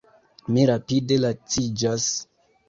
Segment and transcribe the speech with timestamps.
[0.55, 2.09] Mi rapide laciĝas.